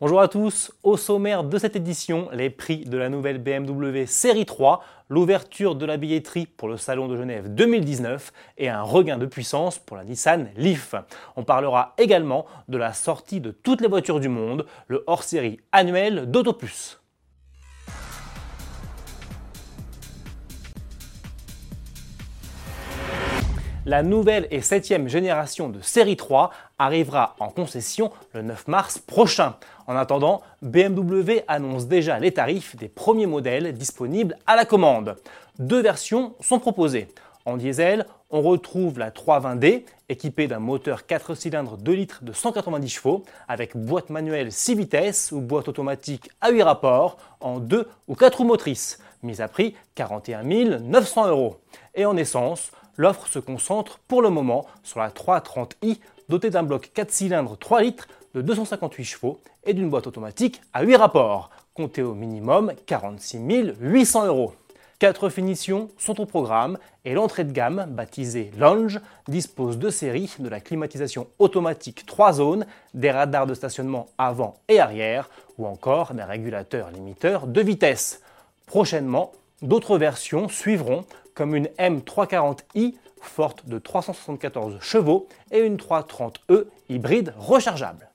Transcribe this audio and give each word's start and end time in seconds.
Bonjour 0.00 0.20
à 0.20 0.28
tous, 0.28 0.70
au 0.84 0.96
sommaire 0.96 1.42
de 1.42 1.58
cette 1.58 1.74
édition, 1.74 2.28
les 2.32 2.50
prix 2.50 2.84
de 2.84 2.96
la 2.96 3.08
nouvelle 3.08 3.38
BMW 3.38 4.06
Série 4.06 4.46
3, 4.46 4.80
l'ouverture 5.08 5.74
de 5.74 5.84
la 5.84 5.96
billetterie 5.96 6.46
pour 6.46 6.68
le 6.68 6.76
Salon 6.76 7.08
de 7.08 7.16
Genève 7.16 7.52
2019 7.52 8.32
et 8.58 8.68
un 8.68 8.82
regain 8.82 9.18
de 9.18 9.26
puissance 9.26 9.80
pour 9.80 9.96
la 9.96 10.04
Nissan 10.04 10.50
Leaf. 10.54 10.94
On 11.34 11.42
parlera 11.42 11.94
également 11.98 12.46
de 12.68 12.78
la 12.78 12.92
sortie 12.92 13.40
de 13.40 13.50
toutes 13.50 13.80
les 13.80 13.88
voitures 13.88 14.20
du 14.20 14.28
monde, 14.28 14.66
le 14.86 15.02
hors-série 15.08 15.58
annuel 15.72 16.30
d'AutoPlus. 16.30 17.00
La 23.88 24.02
nouvelle 24.02 24.46
et 24.50 24.60
septième 24.60 25.08
génération 25.08 25.70
de 25.70 25.80
série 25.80 26.18
3 26.18 26.50
arrivera 26.78 27.34
en 27.40 27.48
concession 27.48 28.12
le 28.34 28.42
9 28.42 28.68
mars 28.68 28.98
prochain. 28.98 29.54
En 29.86 29.96
attendant, 29.96 30.42
BMW 30.60 31.40
annonce 31.48 31.86
déjà 31.86 32.18
les 32.18 32.32
tarifs 32.32 32.76
des 32.76 32.88
premiers 32.88 33.24
modèles 33.24 33.72
disponibles 33.72 34.36
à 34.46 34.56
la 34.56 34.66
commande. 34.66 35.16
Deux 35.58 35.80
versions 35.80 36.34
sont 36.40 36.58
proposées. 36.58 37.08
En 37.46 37.56
diesel, 37.56 38.04
on 38.28 38.42
retrouve 38.42 38.98
la 38.98 39.10
320D 39.10 39.84
équipée 40.10 40.48
d'un 40.48 40.58
moteur 40.58 41.06
4 41.06 41.34
cylindres 41.34 41.78
2 41.78 41.92
litres 41.92 42.22
de 42.22 42.34
190 42.34 42.90
chevaux 42.90 43.24
avec 43.48 43.74
boîte 43.74 44.10
manuelle 44.10 44.52
6 44.52 44.74
vitesses 44.74 45.32
ou 45.32 45.40
boîte 45.40 45.66
automatique 45.66 46.28
à 46.42 46.50
8 46.50 46.62
rapports 46.62 47.16
en 47.40 47.58
2 47.58 47.88
ou 48.06 48.14
4 48.14 48.36
roues 48.36 48.44
motrices, 48.44 48.98
mise 49.22 49.40
à 49.40 49.48
prix 49.48 49.74
41 49.94 50.42
900 50.78 51.28
euros. 51.28 51.56
Et 51.94 52.04
en 52.04 52.18
essence, 52.18 52.70
l'offre 52.98 53.26
se 53.28 53.38
concentre 53.38 53.98
pour 54.06 54.20
le 54.20 54.28
moment 54.28 54.66
sur 54.82 55.00
la 55.00 55.08
330i 55.08 55.98
dotée 56.28 56.50
d'un 56.50 56.62
bloc 56.62 56.90
4 56.92 57.10
cylindres 57.10 57.56
3 57.56 57.80
litres 57.80 58.08
de 58.34 58.42
258 58.42 59.04
chevaux 59.04 59.40
et 59.64 59.72
d'une 59.72 59.88
boîte 59.88 60.06
automatique 60.06 60.60
à 60.74 60.82
8 60.82 60.96
rapports, 60.96 61.50
comptée 61.72 62.02
au 62.02 62.14
minimum 62.14 62.72
46 62.84 63.38
800 63.80 64.26
euros. 64.26 64.52
Quatre 64.98 65.28
finitions 65.28 65.90
sont 65.96 66.20
au 66.20 66.26
programme 66.26 66.76
et 67.04 67.14
l'entrée 67.14 67.44
de 67.44 67.52
gamme, 67.52 67.86
baptisée 67.88 68.50
Lounge, 68.58 69.00
dispose 69.28 69.78
de 69.78 69.90
séries 69.90 70.34
de 70.40 70.48
la 70.48 70.60
climatisation 70.60 71.28
automatique 71.38 72.04
3 72.04 72.32
zones, 72.34 72.66
des 72.94 73.12
radars 73.12 73.46
de 73.46 73.54
stationnement 73.54 74.08
avant 74.18 74.56
et 74.68 74.80
arrière 74.80 75.30
ou 75.56 75.66
encore 75.66 76.14
des 76.14 76.24
régulateurs 76.24 76.90
limiteurs 76.90 77.46
de 77.46 77.60
vitesse. 77.60 78.22
Prochainement, 78.66 79.30
d'autres 79.62 79.98
versions 79.98 80.48
suivront 80.48 81.04
comme 81.38 81.54
une 81.54 81.68
M340i 81.78 82.94
forte 83.20 83.68
de 83.68 83.78
374 83.78 84.78
chevaux 84.80 85.28
et 85.52 85.60
une 85.60 85.76
330e 85.76 86.64
hybride 86.88 87.32
rechargeable. 87.38 88.08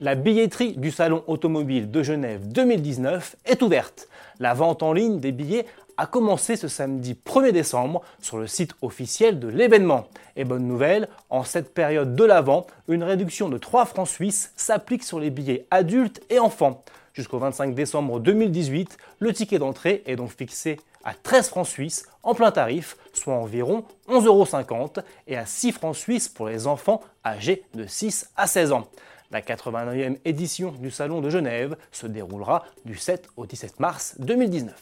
La 0.00 0.16
billetterie 0.16 0.72
du 0.72 0.90
Salon 0.90 1.22
automobile 1.28 1.88
de 1.88 2.02
Genève 2.02 2.48
2019 2.48 3.36
est 3.44 3.62
ouverte. 3.62 4.08
La 4.40 4.54
vente 4.54 4.82
en 4.82 4.92
ligne 4.92 5.20
des 5.20 5.30
billets 5.30 5.66
a 5.98 6.06
commencé 6.06 6.56
ce 6.56 6.66
samedi 6.66 7.16
1er 7.24 7.52
décembre 7.52 8.02
sur 8.20 8.38
le 8.38 8.48
site 8.48 8.74
officiel 8.82 9.38
de 9.38 9.46
l'événement. 9.46 10.08
Et 10.34 10.42
bonne 10.42 10.66
nouvelle, 10.66 11.08
en 11.30 11.44
cette 11.44 11.72
période 11.72 12.16
de 12.16 12.24
l'Avent, 12.24 12.66
une 12.88 13.04
réduction 13.04 13.48
de 13.48 13.58
3 13.58 13.84
francs 13.84 14.08
suisses 14.08 14.52
s'applique 14.56 15.04
sur 15.04 15.20
les 15.20 15.30
billets 15.30 15.68
adultes 15.70 16.22
et 16.28 16.40
enfants. 16.40 16.82
Jusqu'au 17.12 17.38
25 17.38 17.76
décembre 17.76 18.18
2018, 18.18 18.96
le 19.20 19.32
ticket 19.32 19.60
d'entrée 19.60 20.02
est 20.06 20.16
donc 20.16 20.30
fixé 20.30 20.78
à 21.04 21.14
13 21.14 21.48
francs 21.48 21.66
suisses 21.66 22.06
en 22.22 22.34
plein 22.34 22.50
tarif, 22.50 22.96
soit 23.12 23.34
environ 23.34 23.84
11,50 24.08 24.26
euros, 24.26 24.92
et 25.26 25.36
à 25.36 25.46
6 25.46 25.72
francs 25.72 25.96
suisses 25.96 26.28
pour 26.28 26.48
les 26.48 26.66
enfants 26.66 27.00
âgés 27.24 27.64
de 27.74 27.86
6 27.86 28.30
à 28.36 28.46
16 28.46 28.72
ans. 28.72 28.88
La 29.30 29.42
89e 29.42 30.18
édition 30.24 30.72
du 30.72 30.90
Salon 30.90 31.20
de 31.20 31.28
Genève 31.28 31.76
se 31.92 32.06
déroulera 32.06 32.64
du 32.84 32.96
7 32.96 33.28
au 33.36 33.44
17 33.44 33.78
mars 33.78 34.14
2019. 34.18 34.74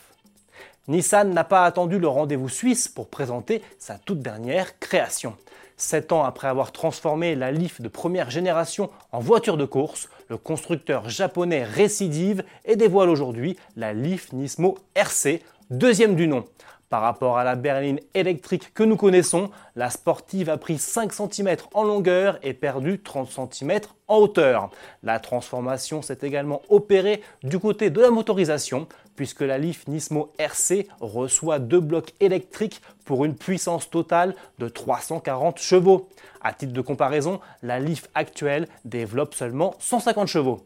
Nissan 0.89 1.35
n'a 1.35 1.43
pas 1.43 1.65
attendu 1.65 1.99
le 1.99 2.07
rendez-vous 2.07 2.49
suisse 2.49 2.87
pour 2.87 3.09
présenter 3.09 3.61
sa 3.81 3.99
toute 3.99 4.21
dernière 4.21 4.79
création. 4.79 5.37
Sept 5.77 6.13
ans 6.13 6.23
après 6.23 6.47
avoir 6.47 6.71
transformé 6.71 7.35
la 7.35 7.51
Leaf 7.51 7.81
de 7.81 7.89
première 7.89 8.31
génération 8.31 8.89
en 9.11 9.19
voiture 9.19 9.57
de 9.57 9.65
course, 9.65 10.09
le 10.29 10.39
constructeur 10.39 11.09
japonais 11.09 11.65
récidive 11.65 12.45
et 12.65 12.77
dévoile 12.77 13.11
aujourd'hui 13.11 13.57
la 13.77 13.93
Leaf 13.93 14.33
Nismo 14.33 14.79
RC, 14.95 15.43
deuxième 15.71 16.15
du 16.15 16.29
nom. 16.29 16.45
Par 16.89 17.03
rapport 17.03 17.37
à 17.37 17.43
la 17.43 17.57
berline 17.57 17.99
électrique 18.15 18.73
que 18.73 18.85
nous 18.85 18.97
connaissons, 18.97 19.51
la 19.75 19.91
sportive 19.91 20.49
a 20.49 20.57
pris 20.57 20.79
5 20.79 21.13
cm 21.13 21.57
en 21.75 21.83
longueur 21.83 22.39
et 22.45 22.55
perdu 22.55 23.01
30 23.01 23.29
cm 23.51 23.81
en 24.07 24.19
hauteur. 24.19 24.71
La 25.03 25.19
transformation 25.19 26.01
s'est 26.01 26.19
également 26.23 26.63
opérée 26.69 27.23
du 27.43 27.59
côté 27.59 27.91
de 27.91 28.01
la 28.01 28.11
motorisation, 28.11 28.87
puisque 29.17 29.41
la 29.41 29.59
Leaf 29.59 29.89
Nismo 29.89 30.33
RC 30.39 30.87
reçoit 31.01 31.59
deux 31.59 31.81
blocs 31.81 32.13
électriques 32.21 32.81
pour 33.05 33.25
une 33.25 33.35
puissance 33.35 33.91
totale 33.91 34.37
de 34.61 34.69
340 34.69 35.59
chevaux. 35.59 36.09
À 36.41 36.53
titre 36.53 36.73
de 36.73 36.81
comparaison, 36.81 37.41
la 37.65 37.81
Leaf 37.81 38.07
actuelle 38.15 38.69
développe 38.85 39.35
seulement 39.35 39.75
150 39.81 40.29
chevaux. 40.29 40.65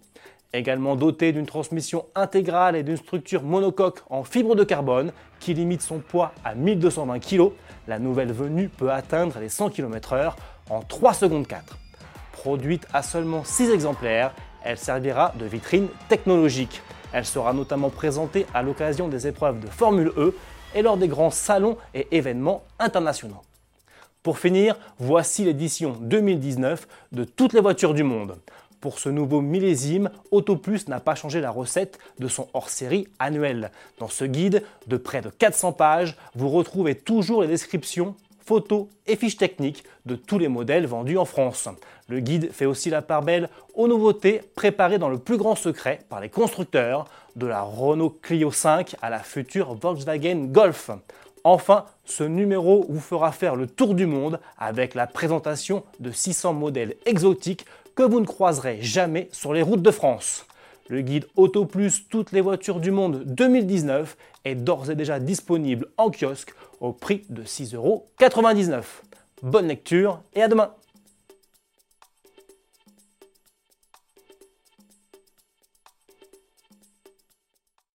Également 0.52 0.96
dotée 0.96 1.32
d'une 1.32 1.46
transmission 1.46 2.06
intégrale 2.16 2.74
et 2.74 2.82
d'une 2.82 2.96
structure 2.96 3.44
monocoque 3.44 4.00
en 4.10 4.24
fibre 4.24 4.56
de 4.56 4.64
carbone 4.64 5.12
qui 5.38 5.54
limite 5.54 5.80
son 5.80 6.00
poids 6.00 6.32
à 6.44 6.56
1220 6.56 7.20
kg, 7.20 7.50
la 7.86 8.00
nouvelle 8.00 8.32
venue 8.32 8.68
peut 8.68 8.90
atteindre 8.90 9.38
les 9.38 9.48
100 9.48 9.70
km/h 9.70 10.34
en 10.68 10.80
3 10.82 11.14
secondes 11.14 11.46
4. 11.46 11.78
Produite 12.32 12.84
à 12.92 13.02
seulement 13.02 13.44
6 13.44 13.70
exemplaires, 13.70 14.34
elle 14.64 14.76
servira 14.76 15.32
de 15.38 15.46
vitrine 15.46 15.86
technologique. 16.08 16.82
Elle 17.12 17.26
sera 17.26 17.52
notamment 17.52 17.90
présentée 17.90 18.44
à 18.52 18.62
l'occasion 18.62 19.06
des 19.06 19.28
épreuves 19.28 19.60
de 19.60 19.68
Formule 19.68 20.12
E 20.16 20.34
et 20.74 20.82
lors 20.82 20.96
des 20.96 21.08
grands 21.08 21.30
salons 21.30 21.76
et 21.94 22.08
événements 22.10 22.64
internationaux. 22.80 23.42
Pour 24.22 24.38
finir, 24.38 24.76
voici 24.98 25.44
l'édition 25.44 25.96
2019 26.00 26.86
de 27.12 27.24
toutes 27.24 27.52
les 27.52 27.60
voitures 27.60 27.94
du 27.94 28.02
monde. 28.02 28.36
Pour 28.80 28.98
ce 28.98 29.10
nouveau 29.10 29.42
millésime, 29.42 30.10
AutoPlus 30.30 30.80
n'a 30.88 31.00
pas 31.00 31.14
changé 31.14 31.42
la 31.42 31.50
recette 31.50 31.98
de 32.18 32.28
son 32.28 32.48
hors-série 32.54 33.08
annuel. 33.18 33.72
Dans 33.98 34.08
ce 34.08 34.24
guide 34.24 34.62
de 34.86 34.96
près 34.96 35.20
de 35.20 35.28
400 35.28 35.72
pages, 35.72 36.16
vous 36.34 36.48
retrouvez 36.48 36.94
toujours 36.94 37.42
les 37.42 37.48
descriptions 37.48 38.14
photos 38.42 38.86
et 39.06 39.16
fiches 39.16 39.36
techniques 39.36 39.84
de 40.06 40.16
tous 40.16 40.38
les 40.38 40.48
modèles 40.48 40.86
vendus 40.86 41.18
en 41.18 41.26
France. 41.26 41.68
Le 42.08 42.20
guide 42.20 42.50
fait 42.52 42.64
aussi 42.64 42.88
la 42.88 43.02
part 43.02 43.22
belle 43.22 43.50
aux 43.74 43.86
nouveautés 43.86 44.40
préparées 44.54 44.98
dans 44.98 45.10
le 45.10 45.18
plus 45.18 45.36
grand 45.36 45.54
secret 45.54 46.00
par 46.08 46.20
les 46.20 46.30
constructeurs, 46.30 47.04
de 47.36 47.46
la 47.46 47.62
Renault 47.62 48.18
Clio 48.22 48.50
5 48.50 48.96
à 49.02 49.10
la 49.10 49.20
future 49.20 49.74
Volkswagen 49.74 50.46
Golf. 50.46 50.90
Enfin, 51.44 51.86
ce 52.04 52.24
numéro 52.24 52.84
vous 52.88 53.00
fera 53.00 53.32
faire 53.32 53.56
le 53.56 53.66
tour 53.66 53.94
du 53.94 54.06
monde 54.06 54.40
avec 54.58 54.94
la 54.94 55.06
présentation 55.06 55.84
de 55.98 56.10
600 56.10 56.52
modèles 56.52 56.96
exotiques 57.06 57.64
que 57.94 58.02
vous 58.02 58.20
ne 58.20 58.26
croiserez 58.26 58.78
jamais 58.82 59.28
sur 59.32 59.52
les 59.52 59.62
routes 59.62 59.82
de 59.82 59.90
France. 59.90 60.46
Le 60.88 61.02
guide 61.02 61.26
Auto 61.36 61.64
Plus 61.64 62.08
Toutes 62.08 62.32
les 62.32 62.40
voitures 62.40 62.80
du 62.80 62.90
monde 62.90 63.22
2019 63.24 64.16
est 64.44 64.54
d'ores 64.54 64.90
et 64.90 64.96
déjà 64.96 65.20
disponible 65.20 65.86
en 65.96 66.10
kiosque 66.10 66.52
au 66.80 66.92
prix 66.92 67.24
de 67.30 67.42
6,99€. 67.42 68.82
Bonne 69.42 69.68
lecture 69.68 70.20
et 70.34 70.42
à 70.42 70.48
demain 70.48 70.72